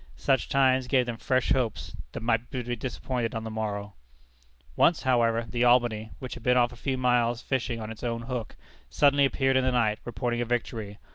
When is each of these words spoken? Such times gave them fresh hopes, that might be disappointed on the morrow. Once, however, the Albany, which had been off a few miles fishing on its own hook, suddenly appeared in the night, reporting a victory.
Such 0.17 0.49
times 0.49 0.87
gave 0.87 1.05
them 1.05 1.17
fresh 1.17 1.51
hopes, 1.51 1.95
that 2.13 2.23
might 2.23 2.49
be 2.49 2.75
disappointed 2.75 3.35
on 3.35 3.43
the 3.43 3.51
morrow. 3.51 3.93
Once, 4.75 5.03
however, 5.03 5.45
the 5.47 5.63
Albany, 5.63 6.09
which 6.17 6.33
had 6.33 6.41
been 6.41 6.57
off 6.57 6.71
a 6.71 6.75
few 6.75 6.97
miles 6.97 7.43
fishing 7.43 7.79
on 7.79 7.91
its 7.91 8.01
own 8.03 8.23
hook, 8.23 8.55
suddenly 8.89 9.25
appeared 9.25 9.57
in 9.57 9.63
the 9.63 9.71
night, 9.71 9.99
reporting 10.03 10.41
a 10.41 10.45
victory. 10.45 10.97